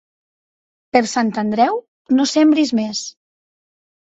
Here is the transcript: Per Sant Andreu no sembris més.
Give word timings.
Per 0.97 1.01
Sant 1.11 1.29
Andreu 1.41 1.77
no 2.21 2.27
sembris 2.33 2.73
més. 2.81 3.05